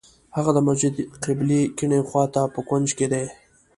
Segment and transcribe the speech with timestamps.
[0.35, 0.93] هغه د مسجد
[1.25, 3.23] قبلې کیڼې خوا ته په کونج کې دی.